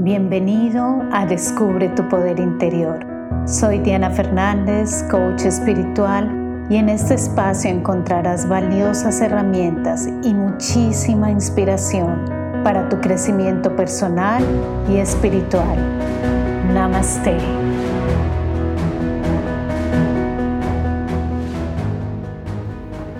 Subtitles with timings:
[0.00, 3.04] Bienvenido a Descubre tu Poder Interior.
[3.48, 12.24] Soy Diana Fernández, coach espiritual, y en este espacio encontrarás valiosas herramientas y muchísima inspiración
[12.62, 14.44] para tu crecimiento personal
[14.88, 15.76] y espiritual.
[16.72, 17.36] Namaste.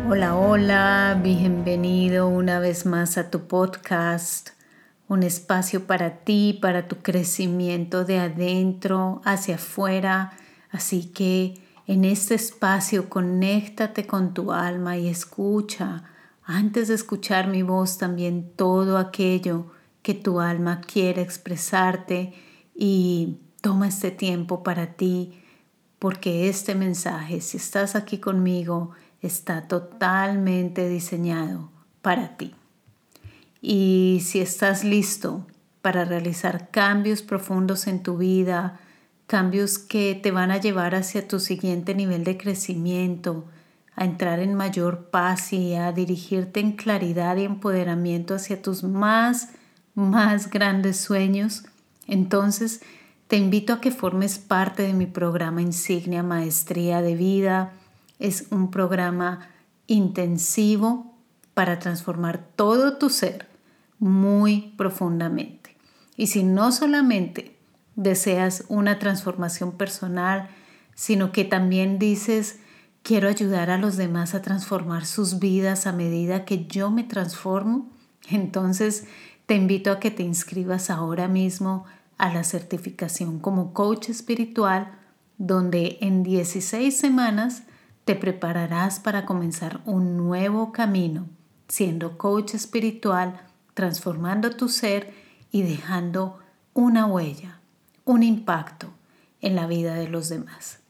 [0.08, 4.57] Hola, hola, bienvenido una vez más a tu podcast
[5.08, 10.32] un espacio para ti, para tu crecimiento de adentro hacia afuera.
[10.70, 11.54] Así que
[11.86, 16.04] en este espacio conéctate con tu alma y escucha,
[16.44, 22.34] antes de escuchar mi voz, también todo aquello que tu alma quiere expresarte
[22.74, 25.42] y toma este tiempo para ti,
[25.98, 31.70] porque este mensaje, si estás aquí conmigo, está totalmente diseñado
[32.02, 32.54] para ti.
[33.60, 35.46] Y si estás listo
[35.82, 38.80] para realizar cambios profundos en tu vida,
[39.26, 43.46] cambios que te van a llevar hacia tu siguiente nivel de crecimiento,
[43.96, 49.50] a entrar en mayor paz y a dirigirte en claridad y empoderamiento hacia tus más,
[49.94, 51.64] más grandes sueños,
[52.06, 52.80] entonces
[53.26, 57.72] te invito a que formes parte de mi programa insignia Maestría de Vida.
[58.18, 59.50] Es un programa
[59.86, 61.14] intensivo
[61.52, 63.47] para transformar todo tu ser
[63.98, 65.76] muy profundamente.
[66.16, 67.56] Y si no solamente
[67.96, 70.48] deseas una transformación personal,
[70.94, 72.60] sino que también dices,
[73.02, 77.90] quiero ayudar a los demás a transformar sus vidas a medida que yo me transformo,
[78.28, 79.06] entonces
[79.46, 81.84] te invito a que te inscribas ahora mismo
[82.18, 84.98] a la certificación como coach espiritual,
[85.38, 87.62] donde en 16 semanas
[88.04, 91.26] te prepararás para comenzar un nuevo camino
[91.68, 93.47] siendo coach espiritual
[93.78, 95.14] transformando tu ser
[95.52, 96.40] y dejando
[96.74, 97.60] una huella,
[98.04, 98.88] un impacto
[99.40, 100.80] en la vida de los demás.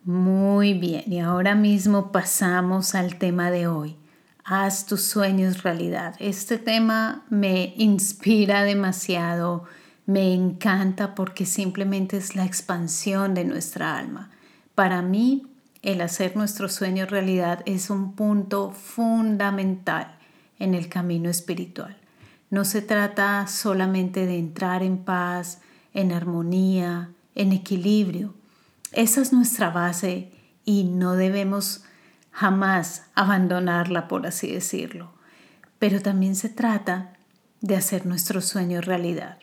[0.06, 3.97] Muy bien, y ahora mismo pasamos al tema de hoy.
[4.44, 6.15] Haz tus sueños realidad.
[6.21, 9.65] Este tema me inspira demasiado,
[10.06, 14.31] me encanta porque simplemente es la expansión de nuestra alma.
[14.77, 15.49] Para mí,
[15.83, 20.19] el hacer nuestros sueños realidad es un punto fundamental
[20.61, 21.97] en el camino espiritual.
[22.49, 25.62] No se trata solamente de entrar en paz,
[25.95, 28.34] en armonía, en equilibrio
[28.92, 30.30] esa es nuestra base
[30.64, 31.84] y no debemos
[32.30, 35.10] jamás abandonarla, por así decirlo.
[35.78, 37.12] Pero también se trata
[37.60, 39.38] de hacer nuestro sueño realidad.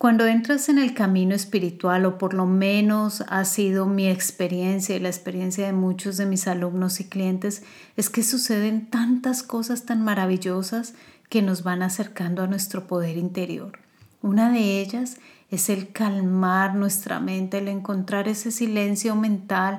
[0.00, 5.00] Cuando entras en el camino espiritual, o por lo menos ha sido mi experiencia y
[5.00, 7.62] la experiencia de muchos de mis alumnos y clientes,
[7.98, 10.94] es que suceden tantas cosas tan maravillosas
[11.28, 13.78] que nos van acercando a nuestro poder interior.
[14.22, 15.18] Una de ellas
[15.50, 19.78] es el calmar nuestra mente, el encontrar ese silencio mental,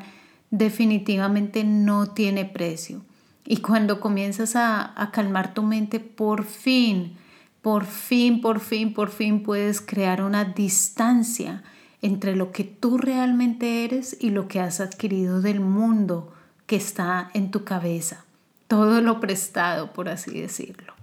[0.49, 3.01] definitivamente no tiene precio.
[3.45, 7.17] Y cuando comienzas a, a, calmar tu mente, por fin,
[7.61, 11.63] por fin, por fin, por fin puedes crear una distancia
[12.01, 16.33] entre lo que tú realmente eres y lo que has adquirido del mundo
[16.65, 18.25] que está en tu cabeza.
[18.67, 20.93] Todo lo prestado, por así decirlo.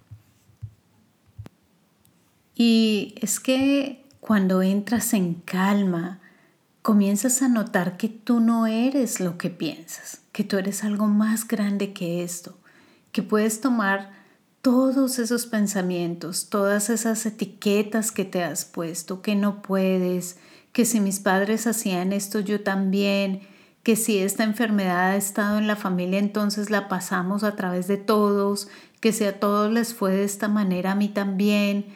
[2.58, 6.18] Y es que cuando entras en calma,
[6.82, 11.46] comienzas a notar que tú no eres lo que piensas, que tú eres algo más
[11.46, 12.58] grande que esto,
[13.12, 14.10] que puedes tomar
[14.60, 20.38] todos esos pensamientos, todas esas etiquetas que te has puesto, que no puedes,
[20.72, 23.42] que si mis padres hacían esto yo también,
[23.84, 27.98] que si esta enfermedad ha estado en la familia entonces la pasamos a través de
[27.98, 28.66] todos,
[29.00, 31.86] que si a todos les fue de esta manera a mí también,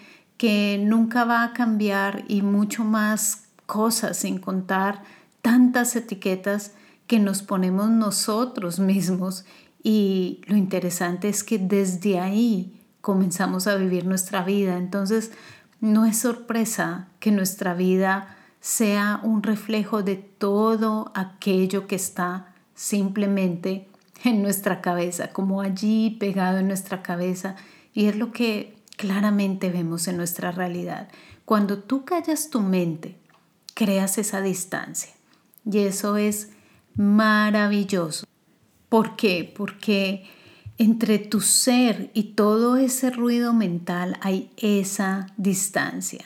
[0.43, 5.05] que nunca va a cambiar y mucho más cosas sin contar
[5.41, 6.73] tantas etiquetas
[7.06, 9.44] que nos ponemos nosotros mismos
[9.85, 14.79] y lo interesante es que desde ahí comenzamos a vivir nuestra vida.
[14.79, 15.31] Entonces,
[15.81, 23.87] no es sorpresa que nuestra vida sea un reflejo de todo aquello que está simplemente
[24.25, 27.55] en nuestra cabeza, como allí pegado en nuestra cabeza.
[27.94, 31.08] Y es lo que claramente vemos en nuestra realidad.
[31.44, 33.19] Cuando tú callas tu mente,
[33.75, 35.12] creas esa distancia.
[35.69, 36.50] Y eso es
[36.94, 38.25] maravilloso.
[38.88, 39.52] ¿Por qué?
[39.56, 40.31] Porque
[40.78, 46.25] entre tu ser y todo ese ruido mental hay esa distancia.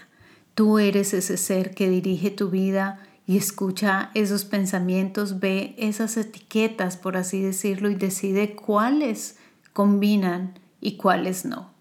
[0.54, 6.98] Tú eres ese ser que dirige tu vida y escucha esos pensamientos, ve esas etiquetas,
[6.98, 9.38] por así decirlo, y decide cuáles
[9.72, 11.74] combinan y cuáles no.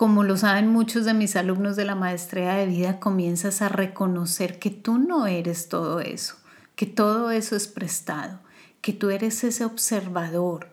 [0.00, 4.58] Como lo saben muchos de mis alumnos de la maestría de vida, comienzas a reconocer
[4.58, 6.36] que tú no eres todo eso,
[6.74, 8.38] que todo eso es prestado,
[8.80, 10.70] que tú eres ese observador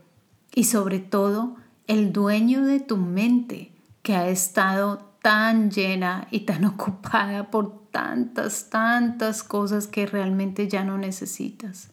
[0.56, 1.57] y sobre todo
[1.88, 8.69] el dueño de tu mente que ha estado tan llena y tan ocupada por tantas,
[8.69, 11.89] tantas cosas que realmente ya no necesitas.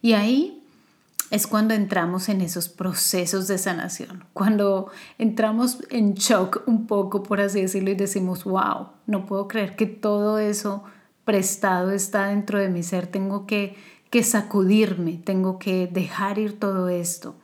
[0.00, 0.57] Y ahí
[1.30, 7.40] es cuando entramos en esos procesos de sanación, cuando entramos en shock un poco, por
[7.40, 10.84] así decirlo, y decimos, wow, no puedo creer que todo eso
[11.24, 13.76] prestado está dentro de mi ser, tengo que,
[14.10, 17.34] que sacudirme, tengo que dejar ir todo esto.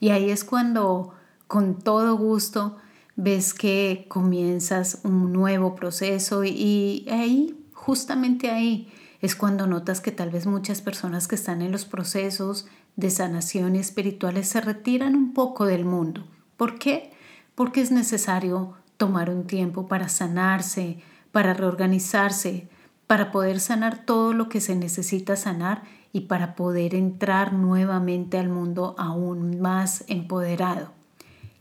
[0.00, 1.14] Y ahí es cuando
[1.46, 2.76] con todo gusto
[3.16, 10.30] ves que comienzas un nuevo proceso y ahí, justamente ahí, es cuando notas que tal
[10.30, 12.66] vez muchas personas que están en los procesos
[12.96, 16.24] de sanación espirituales se retiran un poco del mundo.
[16.56, 17.12] ¿Por qué?
[17.54, 21.00] Porque es necesario tomar un tiempo para sanarse,
[21.32, 22.68] para reorganizarse,
[23.06, 25.82] para poder sanar todo lo que se necesita sanar
[26.12, 30.92] y para poder entrar nuevamente al mundo aún más empoderado.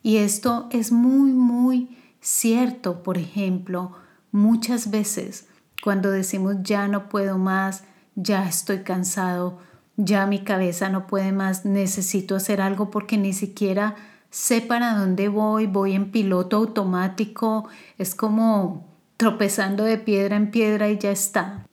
[0.04, 3.04] Y esto es muy, muy cierto.
[3.04, 3.94] Por ejemplo,
[4.32, 5.48] muchas veces
[5.84, 7.84] cuando decimos ya no puedo más,
[8.16, 9.60] ya estoy cansado,
[10.02, 13.96] ya mi cabeza no puede más, necesito hacer algo porque ni siquiera
[14.30, 17.68] sé para dónde voy, voy en piloto automático,
[17.98, 18.88] es como
[19.18, 21.66] tropezando de piedra en piedra y ya está.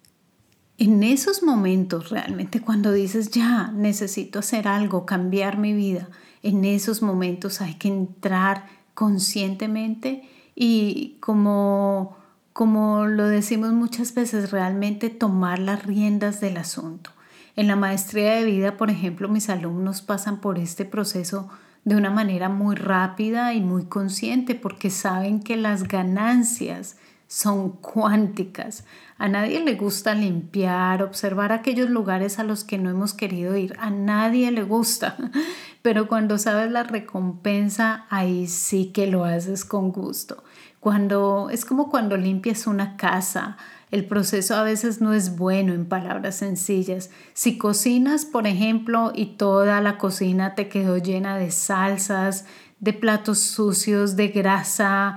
[0.77, 6.09] En esos momentos realmente cuando dices ya necesito hacer algo, cambiar mi vida,
[6.43, 12.17] en esos momentos hay que entrar conscientemente y como,
[12.53, 17.11] como lo decimos muchas veces, realmente tomar las riendas del asunto.
[17.57, 21.49] En la maestría de vida, por ejemplo, mis alumnos pasan por este proceso
[21.85, 26.99] de una manera muy rápida y muy consciente porque saben que las ganancias
[27.29, 28.85] son cuánticas.
[29.17, 33.75] A nadie le gusta limpiar, observar aquellos lugares a los que no hemos querido ir.
[33.81, 35.17] A nadie le gusta.
[35.83, 40.45] Pero cuando sabes la recompensa, ahí sí que lo haces con gusto.
[40.81, 43.57] Cuando es como cuando limpias una casa,
[43.97, 47.11] el proceso a veces no es bueno en palabras sencillas.
[47.35, 52.45] Si cocinas, por ejemplo, y toda la cocina te quedó llena de salsas,
[52.79, 55.17] de platos sucios, de grasa,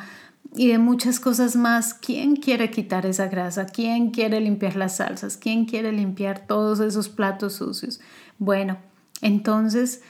[0.56, 1.94] y de muchas cosas más.
[1.94, 3.66] ¿Quién quiere quitar esa grasa?
[3.66, 5.38] ¿Quién quiere limpiar las salsas?
[5.38, 8.00] ¿Quién quiere limpiar todos esos platos sucios?
[8.38, 8.78] Bueno,
[9.22, 10.02] entonces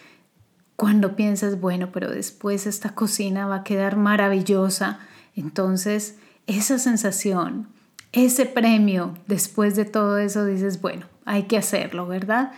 [0.76, 5.00] cuando piensas, bueno, pero después esta cocina va a quedar maravillosa,
[5.36, 6.16] entonces
[6.48, 7.68] esa sensación,
[8.12, 12.52] ese premio, después de todo eso dices, bueno, hay que hacerlo, ¿verdad?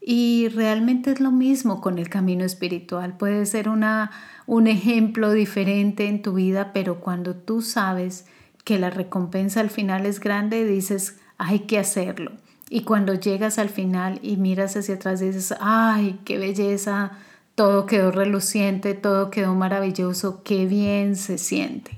[0.00, 3.16] Y realmente es lo mismo con el camino espiritual.
[3.16, 4.10] Puede ser una,
[4.46, 8.26] un ejemplo diferente en tu vida, pero cuando tú sabes
[8.64, 12.32] que la recompensa al final es grande, dices, hay que hacerlo.
[12.68, 17.12] Y cuando llegas al final y miras hacia atrás, dices, ay, qué belleza,
[17.54, 21.96] todo quedó reluciente, todo quedó maravilloso, qué bien se siente.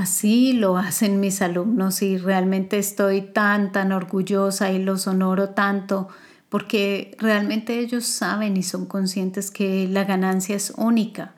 [0.00, 6.08] Así lo hacen mis alumnos y realmente estoy tan, tan orgullosa y los honoro tanto
[6.48, 11.34] porque realmente ellos saben y son conscientes que la ganancia es única.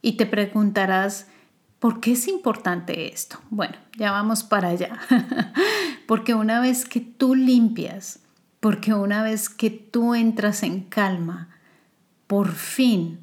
[0.00, 1.26] Y te preguntarás,
[1.80, 3.40] ¿por qué es importante esto?
[3.50, 4.96] Bueno, ya vamos para allá.
[6.06, 8.20] porque una vez que tú limpias,
[8.60, 11.48] porque una vez que tú entras en calma,
[12.28, 13.18] por fin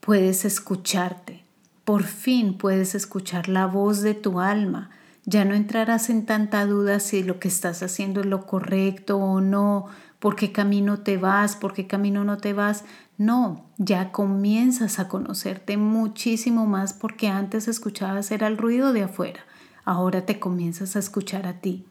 [0.00, 1.41] puedes escucharte,
[1.84, 4.90] por fin puedes escuchar la voz de tu alma.
[5.24, 9.40] Ya no entrarás en tanta duda si lo que estás haciendo es lo correcto o
[9.40, 9.86] no,
[10.18, 12.84] por qué camino te vas, por qué camino no te vas.
[13.18, 19.40] No, ya comienzas a conocerte muchísimo más porque antes escuchabas era el ruido de afuera.
[19.84, 21.84] Ahora te comienzas a escuchar a ti.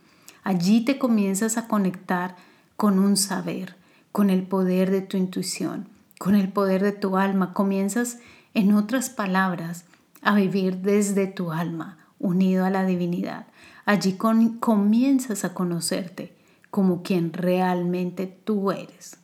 [0.43, 2.35] Allí te comienzas a conectar
[2.75, 3.75] con un saber,
[4.11, 7.53] con el poder de tu intuición, con el poder de tu alma.
[7.53, 8.17] Comienzas,
[8.53, 9.85] en otras palabras,
[10.21, 13.47] a vivir desde tu alma, unido a la divinidad.
[13.85, 14.17] Allí
[14.59, 16.35] comienzas a conocerte
[16.69, 19.17] como quien realmente tú eres.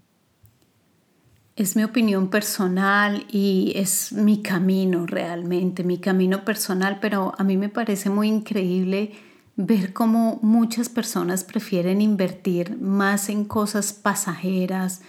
[1.55, 7.57] Es mi opinión personal y es mi camino realmente, mi camino personal, pero a mí
[7.57, 9.13] me parece muy increíble
[9.55, 15.01] ver cómo muchas personas prefieren invertir más en cosas pasajeras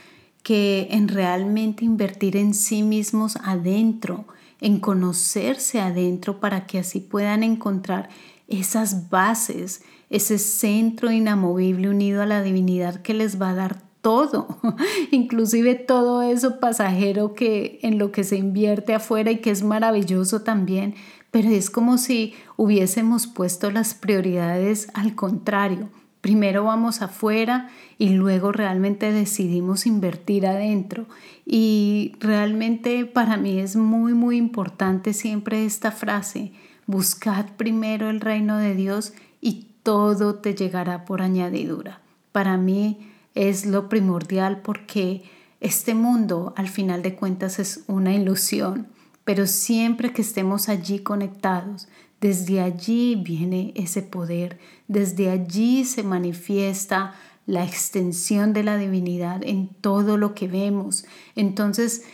[0.48, 4.24] que en realmente invertir en sí mismos adentro,
[4.62, 8.08] en conocerse adentro para que así puedan encontrar
[8.46, 14.58] esas bases, ese centro inamovible unido a la divinidad que les va a dar todo,
[15.10, 20.44] inclusive todo eso pasajero que en lo que se invierte afuera y que es maravilloso
[20.44, 20.94] también,
[21.30, 25.90] pero es como si hubiésemos puesto las prioridades al contrario.
[26.20, 31.06] Primero vamos afuera y luego realmente decidimos invertir adentro.
[31.46, 36.52] Y realmente para mí es muy, muy importante siempre esta frase,
[36.86, 42.00] buscad primero el reino de Dios y todo te llegará por añadidura.
[42.32, 45.22] Para mí es lo primordial porque
[45.60, 48.88] este mundo al final de cuentas es una ilusión,
[49.28, 51.86] pero siempre que estemos allí conectados,
[52.18, 57.12] desde allí viene ese poder, desde allí se manifiesta
[57.44, 61.04] la extensión de la divinidad en todo lo que vemos.
[61.36, 62.04] Entonces,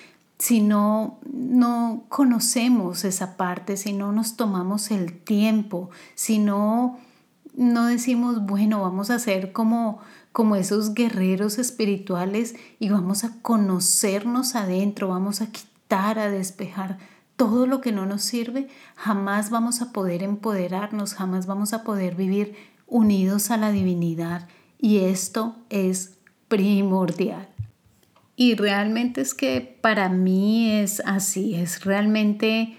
[0.41, 6.99] si no, no conocemos esa parte, si no nos tomamos el tiempo, si no,
[7.57, 10.01] no decimos, bueno, vamos a ser como,
[10.33, 16.99] como esos guerreros espirituales y vamos a conocernos adentro, vamos a quitar, a despejar
[17.37, 22.15] todo lo que no nos sirve, jamás vamos a poder empoderarnos, jamás vamos a poder
[22.15, 22.55] vivir
[22.87, 24.49] unidos a la divinidad.
[24.79, 27.49] Y esto es primordial.
[28.37, 32.77] Y realmente es que para mí es así, es realmente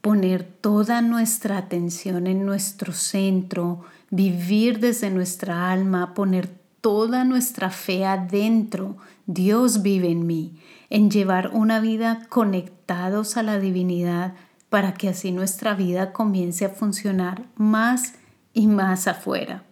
[0.00, 6.48] poner toda nuestra atención en nuestro centro, vivir desde nuestra alma, poner
[6.80, 8.96] toda nuestra fe adentro.
[9.26, 14.34] Dios vive en mí en llevar una vida conectados a la divinidad
[14.68, 18.14] para que así nuestra vida comience a funcionar más
[18.52, 19.64] y más afuera.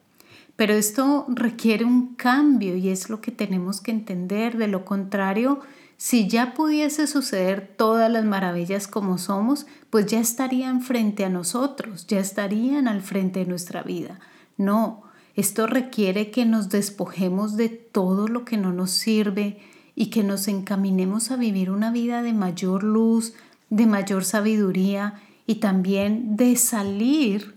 [0.56, 4.56] Pero esto requiere un cambio y es lo que tenemos que entender.
[4.56, 5.60] De lo contrario,
[5.96, 12.06] si ya pudiese suceder todas las maravillas como somos, pues ya estarían frente a nosotros,
[12.06, 14.20] ya estarían al frente de nuestra vida.
[14.56, 15.02] No,
[15.34, 19.58] esto requiere que nos despojemos de todo lo que no nos sirve,
[19.94, 23.34] y que nos encaminemos a vivir una vida de mayor luz,
[23.70, 27.54] de mayor sabiduría y también de salir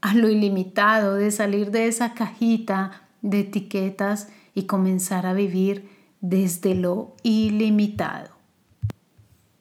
[0.00, 5.88] a lo ilimitado, de salir de esa cajita de etiquetas y comenzar a vivir
[6.20, 8.30] desde lo ilimitado.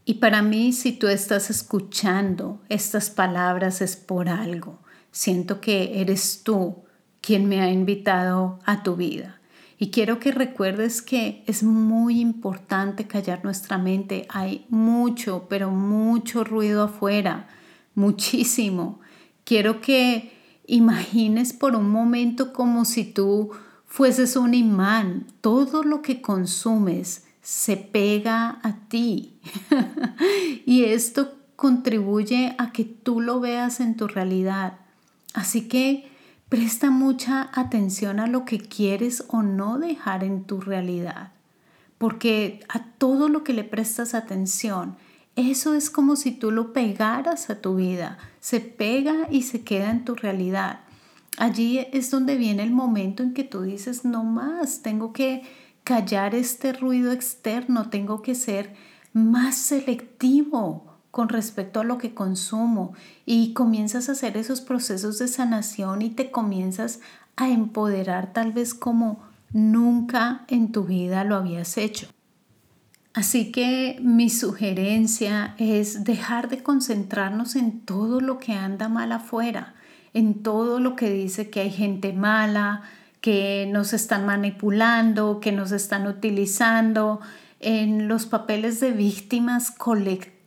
[0.04, 4.80] Y para mí, si tú estás escuchando estas palabras es por algo.
[5.12, 6.84] Siento que eres tú
[7.22, 9.41] quien me ha invitado a tu vida.
[9.82, 14.28] Y quiero que recuerdes que es muy importante callar nuestra mente.
[14.30, 17.48] Hay mucho, pero mucho ruido afuera,
[17.96, 19.00] muchísimo.
[19.44, 20.34] Quiero que
[20.68, 23.50] imagines por un momento como si tú
[23.88, 25.26] fueses un imán.
[25.42, 29.40] Todo lo que consumes se pega a ti.
[30.68, 34.78] y esto contribuye a que tú lo veas en tu realidad.
[35.34, 36.11] Así que
[36.52, 41.32] Presta mucha atención a lo que quieres o no dejar en tu realidad,
[41.98, 44.98] porque a todo lo que le prestas atención,
[45.38, 49.92] eso es como si tú lo pegaras a tu vida, se pega y se queda
[49.92, 50.82] en tu realidad.
[51.38, 55.44] Allí es donde viene el momento en que tú dices, no más, tengo que
[55.86, 58.76] callar este ruido externo, tengo que ser
[59.14, 62.94] más selectivo, con respecto a lo que consumo
[63.26, 67.02] y comienzas a hacer esos procesos de sanación y te comienzas
[67.36, 69.20] a empoderar tal vez como
[69.52, 72.08] nunca en tu vida lo habías hecho.
[73.14, 79.76] Así que mi sugerencia es dejar de concentrarnos en todo lo que anda mal afuera,
[80.14, 82.84] en todo lo que dice que hay gente mala,
[83.20, 87.20] que nos están manipulando, que nos están utilizando,
[87.60, 90.41] en los papeles de víctimas colectivas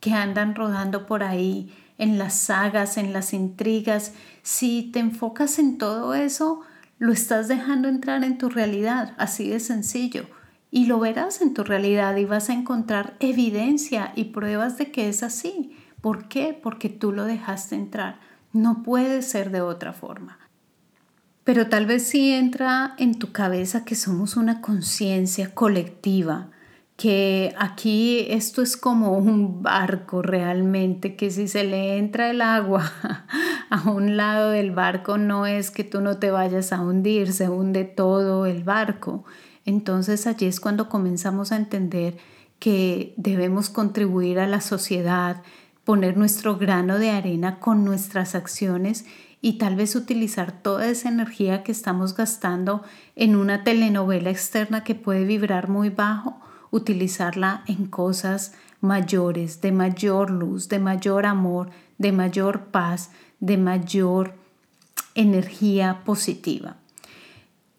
[0.00, 5.76] que andan rodando por ahí, en las sagas, en las intrigas, si te enfocas en
[5.76, 6.62] todo eso,
[6.98, 10.26] lo estás dejando entrar en tu realidad, así de sencillo.
[10.70, 15.08] Y lo verás en tu realidad y vas a encontrar evidencia y pruebas de que
[15.08, 15.76] es así.
[16.00, 16.58] ¿Por qué?
[16.62, 18.20] Porque tú lo dejaste entrar.
[18.52, 20.38] No puede ser de otra forma.
[21.44, 26.50] Pero tal vez sí entra en tu cabeza que somos una conciencia colectiva,
[27.00, 32.92] que aquí esto es como un barco realmente, que si se le entra el agua
[33.70, 37.48] a un lado del barco no es que tú no te vayas a hundir, se
[37.48, 39.24] hunde todo el barco.
[39.64, 42.18] Entonces allí es cuando comenzamos a entender
[42.58, 45.40] que debemos contribuir a la sociedad,
[45.84, 49.06] poner nuestro grano de arena con nuestras acciones
[49.40, 52.82] y tal vez utilizar toda esa energía que estamos gastando
[53.16, 60.30] en una telenovela externa que puede vibrar muy bajo utilizarla en cosas mayores, de mayor
[60.30, 63.10] luz, de mayor amor, de mayor paz,
[63.40, 64.34] de mayor
[65.14, 66.76] energía positiva.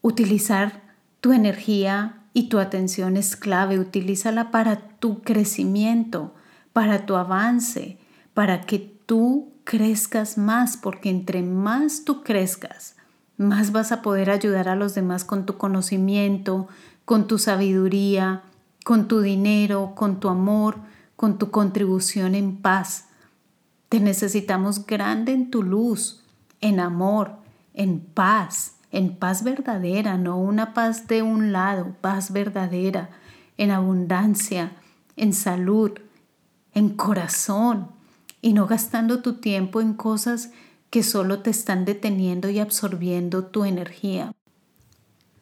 [0.02, 0.82] Utilizar
[1.20, 3.80] tu energía y tu atención es clave.
[3.80, 6.34] Utilízala para tu crecimiento,
[6.74, 7.98] para tu avance,
[8.34, 12.96] para que tú crezcas más, porque entre más tú crezcas,
[13.38, 16.68] más vas a poder ayudar a los demás con tu conocimiento,
[17.06, 18.44] con tu sabiduría,
[18.84, 20.78] con tu dinero, con tu amor,
[21.16, 23.06] con tu contribución en paz.
[23.90, 26.24] Te necesitamos grande en tu luz,
[26.62, 27.38] en amor,
[27.74, 33.10] en paz, en paz verdadera, no una paz de un lado, paz verdadera,
[33.58, 34.72] en abundancia,
[35.16, 35.92] en salud,
[36.74, 37.90] en corazón,
[38.42, 40.52] y no gastando tu tiempo en cosas
[40.90, 44.34] que solo te están deteniendo y absorbiendo tu energía.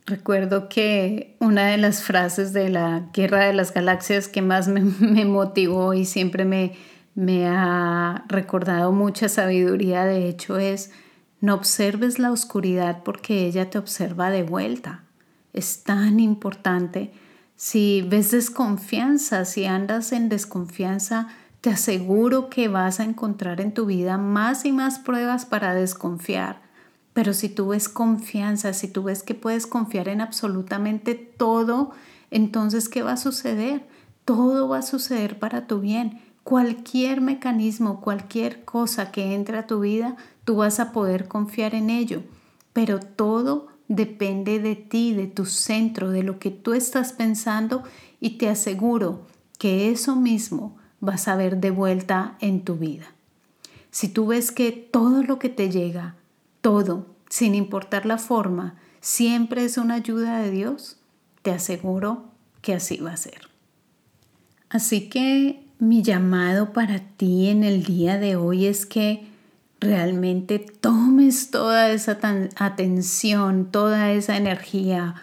[0.10, 5.26] Recuerdo que una de las frases de la Guerra de las Galaxias que más me,
[5.26, 6.74] motivó y siempre me,
[7.14, 10.90] me ha recordado mucha sabiduría, de hecho, es
[11.42, 15.04] no observes la oscuridad porque ella te observa de vuelta.
[15.54, 17.12] Es tan importante.
[17.56, 21.28] Si ves desconfianza, si andas en desconfianza,
[21.62, 26.68] te aseguro que vas a encontrar en tu vida más y más pruebas para desconfiar
[27.20, 31.92] pero si tú ves confianza, si tú ves que puedes confiar en absolutamente todo,
[32.32, 33.86] entonces ¿qué va a suceder?
[34.24, 36.22] Todo va a suceder para tu bien.
[36.46, 41.90] Cualquier mecanismo, cualquier cosa que entre a tu vida, tú vas a poder confiar en
[41.90, 42.24] ello.
[42.72, 47.84] Pero todo depende de ti, de tu centro, de lo que tú estás pensando
[48.22, 49.26] y te aseguro
[49.58, 53.08] que eso mismo vas a ver de vuelta en tu vida.
[53.92, 56.16] Si tú ves que todo lo que te llega
[56.62, 60.98] todo, sin importar la forma, siempre es una ayuda de Dios,
[61.42, 62.26] te aseguro
[62.62, 63.50] que así va a ser.
[64.70, 69.28] Así que mi llamado para ti en el día de hoy es que
[69.80, 72.20] realmente tomes toda esa
[72.58, 75.16] atención, toda esa energía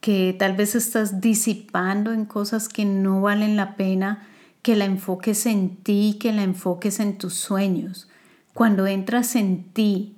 [0.00, 4.26] que tal vez estás disipando en cosas que no valen la pena,
[4.62, 8.08] que la enfoques en ti, que la enfoques en tus sueños.
[8.52, 10.13] Cuando entras en ti,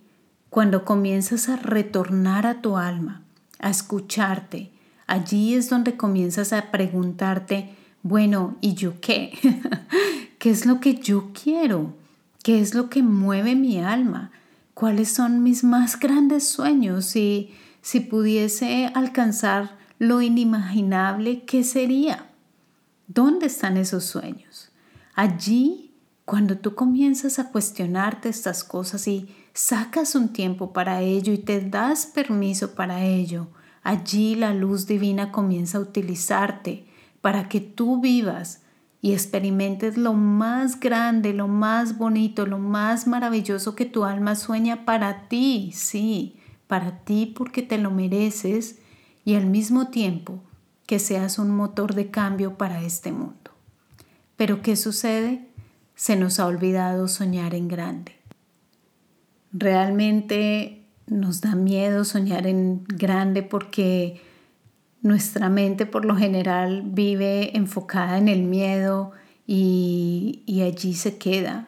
[0.57, 3.21] cuando comienzas a retornar a tu alma,
[3.59, 4.71] a escucharte,
[5.07, 9.37] allí es donde comienzas a preguntarte, bueno, ¿y yo qué?
[10.39, 11.95] ¿Qué es lo que yo quiero?
[12.43, 14.31] ¿Qué es lo que mueve mi alma?
[14.73, 17.05] ¿Cuáles son mis más grandes sueños?
[17.05, 17.51] Si,
[17.83, 22.31] si pudiese alcanzar lo inimaginable, ¿qué sería?
[23.09, 24.71] ¿Dónde están esos sueños?
[25.15, 25.93] Allí,
[26.25, 31.63] cuando tú comienzas a cuestionarte estas cosas y sacas un tiempo para ello y te
[31.63, 33.49] das permiso para ello,
[33.83, 36.85] allí la luz divina comienza a utilizarte
[37.23, 38.61] para que tú vivas
[39.01, 44.85] y experimentes lo más grande, lo más bonito, lo más maravilloso que tu alma sueña
[44.85, 48.79] para ti, sí, para ti porque te lo mereces
[49.25, 50.41] y al mismo tiempo
[50.85, 53.53] que seas un motor de cambio para este mundo.
[54.37, 55.49] Pero ¿qué sucede?
[55.95, 58.16] Se nos ha olvidado soñar en grande.
[59.59, 64.21] Realmente nos da miedo soñar en grande porque
[65.03, 69.13] nuestra mente por lo general vive enfocada en el miedo
[69.47, 71.67] y, allí se queda.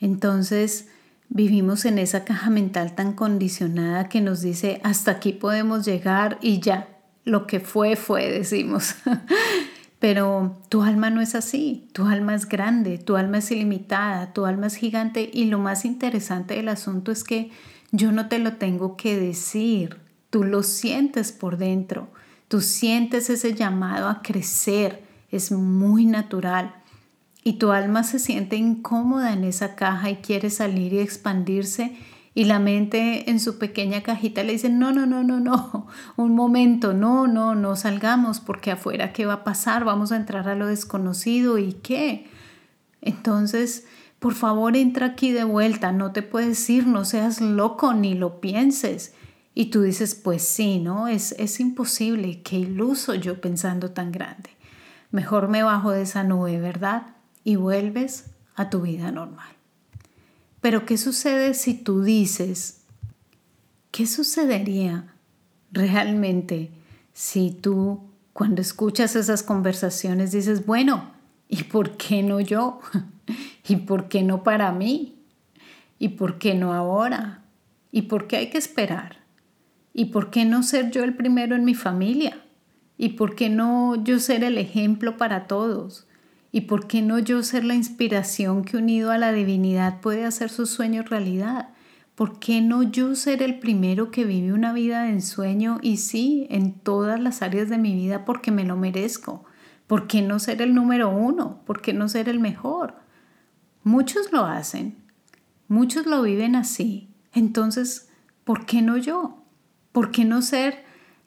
[0.00, 0.88] Entonces
[1.28, 6.60] vivimos en esa caja mental tan condicionada que nos dice hasta aquí podemos llegar y
[6.60, 6.88] ya,
[7.24, 8.94] lo que fue fue, decimos.
[9.98, 14.46] Pero tu alma no es así, tu alma es grande, tu alma es ilimitada, tu
[14.46, 15.28] alma es gigante.
[15.32, 17.50] Y lo más interesante del asunto es que
[17.90, 19.98] yo no te lo tengo que decir,
[20.30, 22.08] tú lo sientes por dentro,
[22.46, 26.74] tú sientes ese llamado a crecer, es muy natural.
[27.42, 31.96] Y tu alma se siente incómoda en esa caja y quiere salir y expandirse
[32.34, 35.86] y la mente en su pequeña cajita le dice, no, no, no, no, no,
[36.16, 39.84] un momento, no, no, no salgamos porque afuera, ¿qué va a pasar?
[39.84, 42.28] Vamos a entrar a lo desconocido y qué.
[43.00, 43.86] Entonces,
[44.18, 48.40] por favor, entra aquí de vuelta, no te puedes ir, no seas loco ni lo
[48.40, 49.14] pienses.
[49.54, 51.08] Y tú dices, pues sí, ¿no?
[51.08, 54.50] Es, es imposible, qué iluso yo pensando tan grande.
[55.10, 57.14] Mejor me bajo de esa nube, ¿verdad?
[57.42, 59.57] Y vuelves a tu vida normal.
[60.60, 62.80] Pero ¿qué sucede si tú dices,
[63.90, 65.14] ¿qué sucedería
[65.72, 66.70] realmente
[67.12, 68.00] si tú
[68.32, 71.10] cuando escuchas esas conversaciones dices, bueno,
[71.48, 72.80] ¿y por qué no yo?
[73.68, 75.16] ¿Y por qué no para mí?
[75.98, 77.42] ¿Y por qué no ahora?
[77.90, 79.18] ¿Y por qué hay que esperar?
[79.92, 82.40] ¿Y por qué no ser yo el primero en mi familia?
[82.96, 86.07] ¿Y por qué no yo ser el ejemplo para todos?
[86.50, 90.50] ¿Y por qué no yo ser la inspiración que unido a la divinidad puede hacer
[90.50, 91.70] sus sueños realidad?
[92.14, 96.46] ¿Por qué no yo ser el primero que vive una vida de ensueño y sí,
[96.50, 99.44] en todas las áreas de mi vida porque me lo merezco?
[99.86, 101.62] ¿Por qué no ser el número uno?
[101.64, 102.96] ¿Por qué no ser el mejor?
[103.84, 104.98] Muchos lo hacen,
[105.68, 107.08] muchos lo viven así.
[107.32, 108.08] Entonces,
[108.44, 109.44] ¿por qué no yo?
[109.92, 110.84] ¿Por qué no ser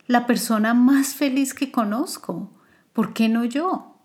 [0.08, 2.52] la persona más feliz que conozco?
[2.92, 3.96] ¿Por qué no yo?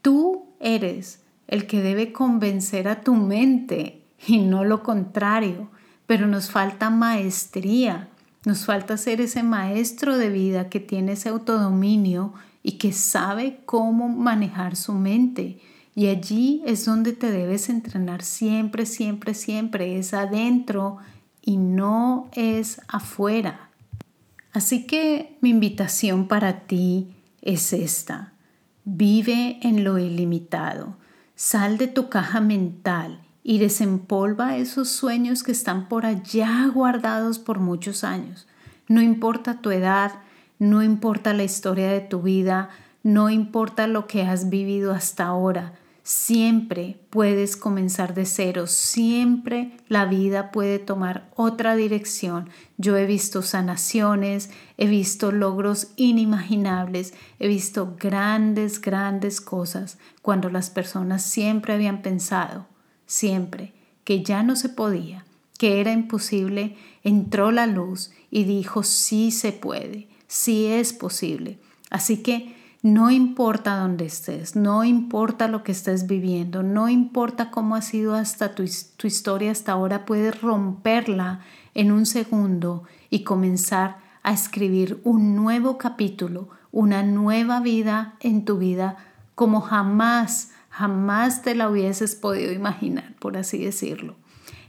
[0.00, 5.68] Tú eres el que debe convencer a tu mente y no lo contrario.
[6.06, 8.08] Pero nos falta maestría,
[8.44, 14.08] nos falta ser ese maestro de vida que tiene ese autodominio y que sabe cómo
[14.08, 15.60] manejar su mente.
[15.94, 19.98] Y allí es donde te debes entrenar siempre, siempre, siempre.
[19.98, 20.98] Es adentro
[21.42, 23.70] y no es afuera.
[24.52, 28.32] Así que mi invitación para ti es esta.
[28.84, 30.96] Vive en lo ilimitado.
[31.36, 37.60] Sal de tu caja mental y desempolva esos sueños que están por allá guardados por
[37.60, 38.48] muchos años.
[38.88, 40.12] No importa tu edad,
[40.58, 42.70] no importa la historia de tu vida,
[43.04, 45.74] no importa lo que has vivido hasta ahora.
[46.14, 52.50] Siempre puedes comenzar de cero, siempre la vida puede tomar otra dirección.
[52.76, 60.68] Yo he visto sanaciones, he visto logros inimaginables, he visto grandes, grandes cosas cuando las
[60.68, 62.66] personas siempre habían pensado,
[63.06, 63.72] siempre,
[64.04, 65.24] que ya no se podía,
[65.56, 71.58] que era imposible, entró la luz y dijo sí se puede, sí es posible.
[71.88, 77.76] Así que no importa dónde estés, no importa lo que estés viviendo, no importa cómo
[77.76, 78.64] ha sido hasta tu,
[78.96, 81.40] tu historia hasta ahora, puedes romperla
[81.74, 88.58] en un segundo y comenzar a escribir un nuevo capítulo, una nueva vida en tu
[88.58, 88.96] vida
[89.36, 94.16] como jamás, jamás te la hubieses podido imaginar, por así decirlo.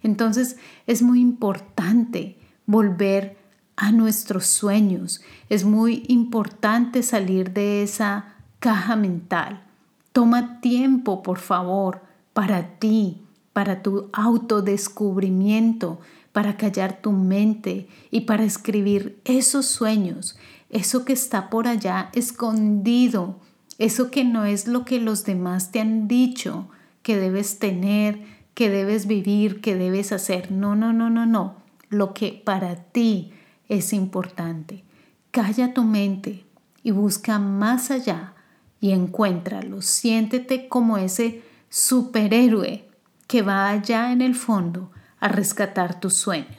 [0.04, 3.43] Entonces es muy importante volver
[3.76, 5.22] a nuestros sueños.
[5.50, 9.64] Es muy importante salir de esa caja mental.
[10.12, 12.02] Toma tiempo, por favor,
[12.34, 16.00] para ti, para tu autodescubrimiento,
[16.32, 20.38] para callar tu mente y para escribir esos sueños,
[20.70, 23.40] eso que está por allá escondido,
[23.78, 26.68] eso que no es lo que los demás te han dicho
[27.04, 28.24] que debes tener,
[28.56, 30.52] que debes vivir, que debes hacer.
[30.52, 31.56] No, no, no, no, no.
[31.90, 33.34] Lo que para ti
[33.74, 34.84] es importante.
[35.32, 36.46] Calla tu mente
[36.84, 38.34] y busca más allá
[38.80, 39.82] y encuéntralo.
[39.82, 42.88] Siéntete como ese superhéroe
[43.28, 46.58] que va allá en el fondo a rescatar tus sueños.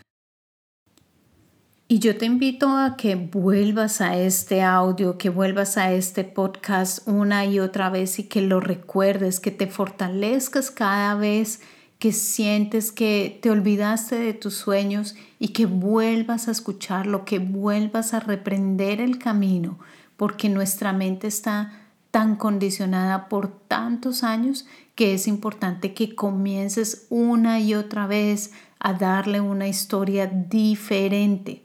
[1.87, 7.07] Y yo te invito a que vuelvas a este audio, que vuelvas a este podcast
[7.07, 11.61] una y otra vez y que lo recuerdes, que te fortalezcas cada vez
[11.98, 18.14] que sientes que te olvidaste de tus sueños y que vuelvas a escucharlo, que vuelvas
[18.14, 19.78] a reprender el camino,
[20.16, 21.72] porque nuestra mente está
[22.11, 28.92] tan condicionada por tantos años que es importante que comiences una y otra vez a
[28.92, 31.62] darle una historia diferente.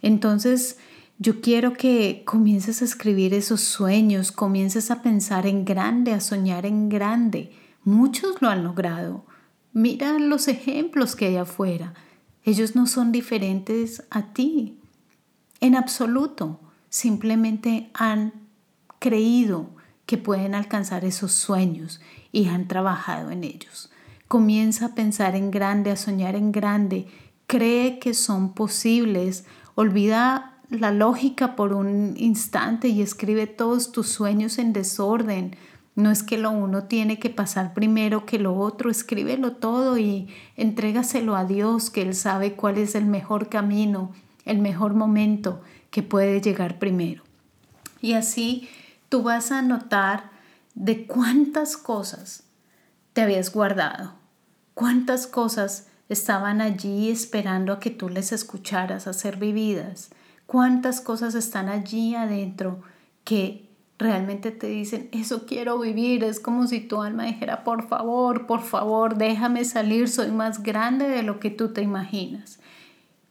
[0.00, 0.78] Entonces,
[1.18, 6.66] yo quiero que comiences a escribir esos sueños, comiences a pensar en grande, a soñar
[6.66, 7.52] en grande.
[7.84, 9.24] Muchos lo han logrado.
[9.76, 11.92] Mira los ejemplos que hay afuera.
[12.44, 14.80] Ellos no son diferentes a ti
[15.60, 16.60] en absoluto.
[16.88, 18.32] Simplemente han
[19.00, 19.68] creído
[20.06, 22.00] que pueden alcanzar esos sueños
[22.32, 23.90] y han trabajado en ellos.
[24.28, 27.08] Comienza a pensar en grande, a soñar en grande.
[27.46, 29.44] Cree que son posibles.
[29.74, 35.54] Olvida la lógica por un instante y escribe todos tus sueños en desorden
[35.96, 40.28] no es que lo uno tiene que pasar primero que lo otro, escríbelo todo y
[40.56, 44.12] entrégaselo a Dios, que Él sabe cuál es el mejor camino,
[44.44, 47.22] el mejor momento que puede llegar primero.
[48.02, 48.68] Y así
[49.08, 50.30] tú vas a notar
[50.74, 52.44] de cuántas cosas
[53.14, 54.12] te habías guardado,
[54.74, 60.10] cuántas cosas estaban allí esperando a que tú les escucharas a ser vividas,
[60.44, 62.82] cuántas cosas están allí adentro
[63.24, 63.65] que
[63.98, 68.62] realmente te dicen, eso quiero vivir, es como si tu alma dijera, por favor, por
[68.62, 72.58] favor, déjame salir, soy más grande de lo que tú te imaginas.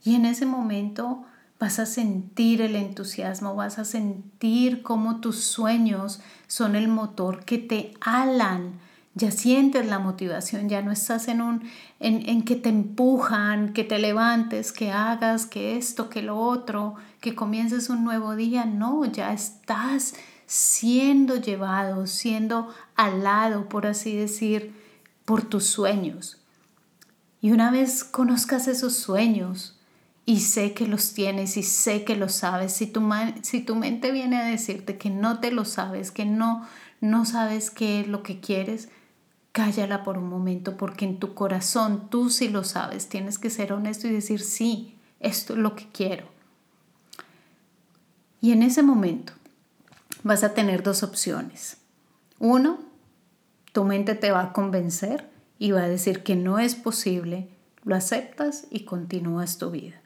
[0.03, 1.23] Y en ese momento
[1.59, 7.57] vas a sentir el entusiasmo, vas a sentir cómo tus sueños son el motor que
[7.57, 8.79] te alan.
[9.13, 11.63] Ya sientes la motivación, ya no estás en un
[11.99, 16.95] en, en que te empujan, que te levantes, que hagas, que esto, que lo otro,
[17.21, 18.65] que comiences un nuevo día.
[18.65, 24.73] No, ya estás siendo llevado, siendo alado, por así decir,
[25.25, 26.37] por tus sueños.
[27.41, 29.79] Y una vez conozcas esos sueños
[30.25, 33.07] y sé que los tienes y sé que los sabes, si tu,
[33.43, 36.67] si tu mente viene a decirte que no te lo sabes, que no,
[37.01, 38.89] no sabes qué es lo que quieres,
[39.51, 43.07] cállala por un momento porque en tu corazón tú sí lo sabes.
[43.07, 46.27] Tienes que ser honesto y decir, sí, esto es lo que quiero.
[48.41, 49.33] Y en ese momento
[50.25, 51.77] vas a tener dos opciones.
[52.39, 52.79] Uno,
[53.73, 57.49] tu mente te va a convencer y va a decir que no es posible,
[57.83, 60.01] lo aceptas y continúas tu vida.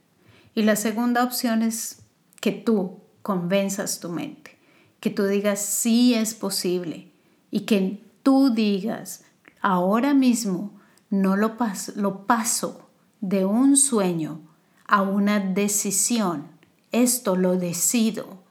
[0.53, 2.01] Y la segunda opción es
[2.41, 4.57] que tú convenzas tu mente,
[4.99, 7.13] que tú digas sí es posible
[7.49, 9.23] y que tú digas
[9.61, 12.89] ahora mismo no lo paso, lo paso
[13.21, 14.41] de un sueño
[14.85, 16.47] a una decisión.
[16.91, 18.48] Esto lo decido.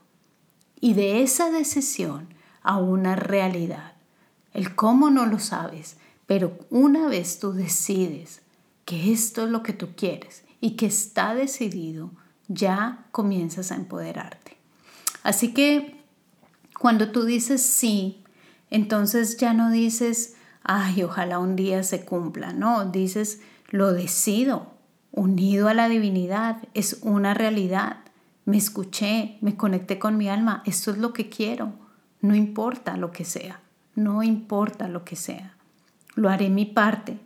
[0.80, 2.28] Y de esa decisión
[2.62, 3.94] a una realidad.
[4.52, 8.42] El cómo no lo sabes, pero una vez tú decides
[8.84, 12.10] que esto es lo que tú quieres y que está decidido,
[12.48, 14.56] ya comienzas a empoderarte.
[15.22, 16.02] Así que
[16.78, 18.22] cuando tú dices sí,
[18.70, 24.72] entonces ya no dices, ay, ojalá un día se cumpla, no, dices, lo decido,
[25.12, 27.98] unido a la divinidad, es una realidad.
[28.48, 31.74] Me escuché, me conecté con mi alma, esto es lo que quiero,
[32.22, 33.60] no importa lo que sea,
[33.94, 35.54] no importa lo que sea.
[36.14, 37.18] Lo haré mi parte,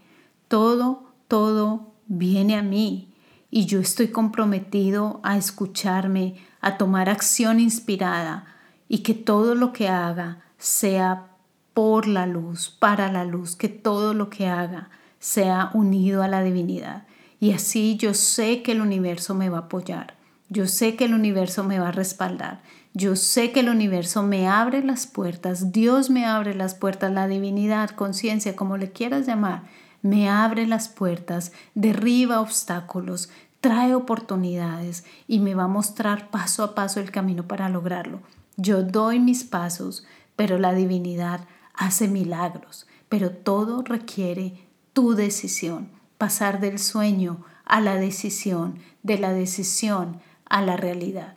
[0.48, 3.14] todo, todo viene a mí
[3.52, 8.44] y yo estoy comprometido a escucharme, a tomar acción inspirada
[8.88, 11.28] y que todo lo que haga sea
[11.72, 16.42] por la luz, para la luz, que todo lo que haga sea unido a la
[16.42, 17.06] divinidad.
[17.38, 20.20] Y así yo sé que el universo me va a apoyar,
[20.53, 22.61] yo sé que el universo me va a respaldar,
[22.93, 27.27] yo sé que el universo me abre las puertas, Dios me abre las puertas, la
[27.27, 29.62] divinidad, conciencia, como le quieras llamar,
[30.03, 33.31] me abre las puertas, derriba obstáculos,
[33.62, 38.21] trae oportunidades y me va a mostrar paso a paso el camino para lograrlo.
[38.59, 40.05] Yo doy mis pasos,
[40.37, 45.88] pero la divinidad hace milagros, pero todo requiere tu decisión,
[46.19, 51.37] pasar del sueño a la decisión, de la decisión a la realidad.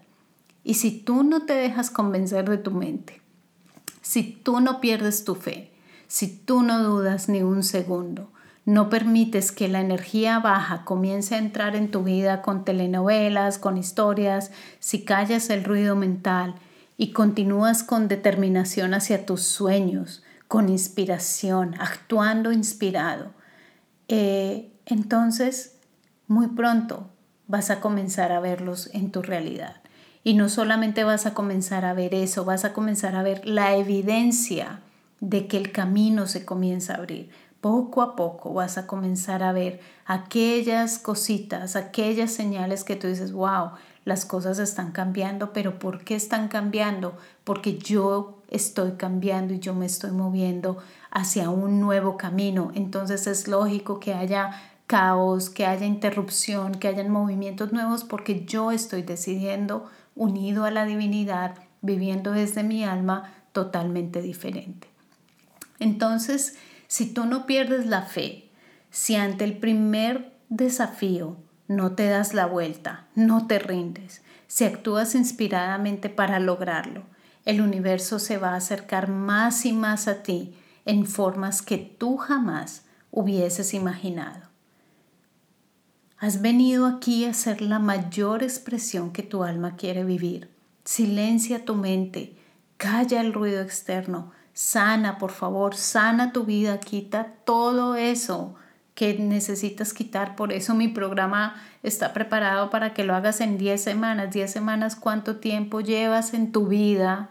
[0.63, 3.21] Y si tú no te dejas convencer de tu mente,
[4.01, 5.71] si tú no pierdes tu fe,
[6.07, 8.31] si tú no dudas ni un segundo,
[8.65, 13.77] no permites que la energía baja comience a entrar en tu vida con telenovelas, con
[13.77, 16.55] historias, si callas el ruido mental
[16.97, 23.33] y continúas con determinación hacia tus sueños, con inspiración, actuando inspirado,
[24.07, 25.77] eh, entonces
[26.27, 27.09] muy pronto
[27.47, 29.77] vas a comenzar a verlos en tu realidad.
[30.23, 33.75] Y no solamente vas a comenzar a ver eso, vas a comenzar a ver la
[33.75, 34.81] evidencia
[35.19, 37.29] de que el camino se comienza a abrir
[37.65, 43.31] poco a poco vas a comenzar a ver aquellas cositas, aquellas señales que tú dices,
[43.31, 43.71] wow,
[44.03, 47.17] las cosas están cambiando, pero ¿por qué están cambiando?
[47.43, 50.77] Porque yo estoy cambiando y yo me estoy moviendo
[51.09, 52.71] hacia un nuevo camino.
[52.75, 54.51] Entonces es lógico que haya
[54.87, 60.85] caos, que haya interrupción, que haya movimientos nuevos, porque yo estoy decidiendo, unido a la
[60.85, 64.87] divinidad, viviendo desde mi alma, totalmente diferente.
[65.79, 66.55] Entonces,
[66.87, 68.49] si tú no pierdes la fe,
[68.91, 75.15] si ante el primer desafío no te das la vuelta, no te rindes, si actúas
[75.15, 77.03] inspiradamente para lograrlo,
[77.45, 82.17] el universo se va a acercar más y más a ti en formas que tú
[82.17, 84.54] jamás hubieses imaginado.
[86.25, 90.49] Has venido aquí a ser la mayor expresión que tu alma quiere vivir.
[90.83, 92.35] Silencia tu mente,
[92.77, 98.55] calla el ruido externo, Sana, por favor, sana tu vida, quita todo eso
[98.95, 100.35] que necesitas quitar.
[100.35, 104.33] Por eso mi programa está preparado para que lo hagas en 10 semanas.
[104.33, 107.29] 10 semanas, ¿cuánto tiempo llevas en tu vida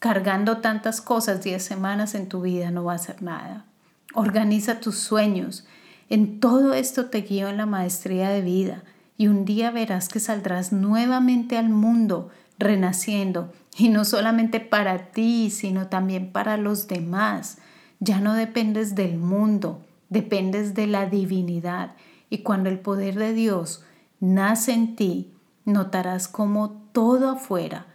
[0.00, 1.44] cargando tantas cosas?
[1.44, 3.66] 10 semanas en tu vida no va a ser nada.
[4.14, 5.64] Organiza tus sueños.
[6.08, 8.84] En todo esto te guío en la maestría de vida
[9.16, 15.50] y un día verás que saldrás nuevamente al mundo renaciendo y no solamente para ti,
[15.50, 17.58] sino también para los demás.
[17.98, 21.96] Ya no dependes del mundo, dependes de la divinidad.
[22.30, 23.84] Y cuando el poder de Dios
[24.20, 25.32] nace en ti,
[25.64, 27.86] notarás cómo todo afuera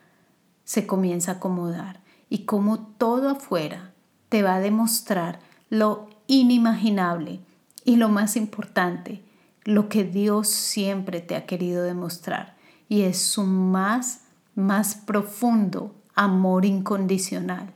[0.64, 3.94] se comienza a acomodar y cómo todo afuera
[4.30, 7.42] te va a demostrar lo inimaginable
[7.84, 9.24] y lo más importante,
[9.64, 12.56] lo que Dios siempre te ha querido demostrar
[12.90, 14.22] y es su más
[14.56, 17.74] más profundo amor incondicional.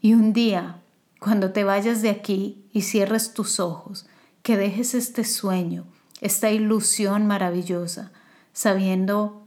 [0.00, 0.82] Y un día,
[1.20, 4.06] cuando te vayas de aquí y cierres tus ojos,
[4.42, 5.86] que dejes este sueño,
[6.20, 8.12] esta ilusión maravillosa,
[8.52, 9.46] sabiendo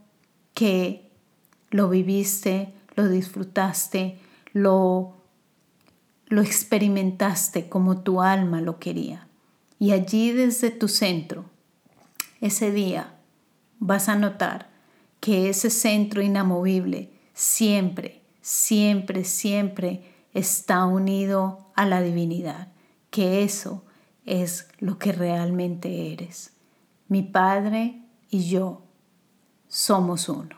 [0.53, 1.09] que
[1.71, 4.19] lo viviste, lo disfrutaste,
[4.51, 5.15] lo,
[6.27, 9.28] lo experimentaste como tu alma lo quería.
[9.79, 11.45] Y allí desde tu centro,
[12.41, 13.15] ese día,
[13.79, 14.69] vas a notar
[15.21, 22.67] que ese centro inamovible siempre, siempre, siempre está unido a la divinidad,
[23.09, 23.83] que eso
[24.25, 26.53] es lo que realmente eres.
[27.07, 28.83] Mi Padre y yo
[29.67, 30.57] somos uno.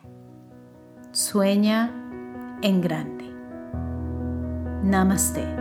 [1.11, 1.91] Sueña
[2.61, 3.25] en grande.
[4.83, 5.60] Namaste.